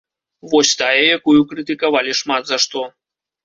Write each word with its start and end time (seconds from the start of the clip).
Вось 0.53 0.71
тая, 0.79 1.03
якую 1.19 1.37
крытыкавалі 1.53 2.19
шмат 2.23 2.43
за 2.53 2.63
што. 2.65 2.87